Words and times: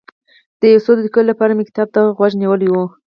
د 0.59 0.61
یو 0.71 0.79
څو 0.85 0.91
دقیقو 0.97 1.21
لپاره 1.31 1.51
مې 1.53 1.63
کتاب 1.69 1.87
ته 1.95 2.01
غوږ 2.17 2.33
نیولی 2.41 2.67
و. 2.69 2.75